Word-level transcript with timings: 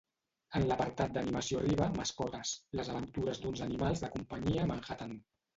En 0.59 0.63
l'apartat 0.71 1.11
d'animació 1.17 1.59
arriba 1.59 1.89
"Mascotes", 1.99 2.55
les 2.79 2.91
aventures 2.95 3.43
d'uns 3.45 3.63
animals 3.69 4.05
de 4.07 4.11
companyia 4.19 4.65
a 4.65 4.71
Manhattan. 4.73 5.17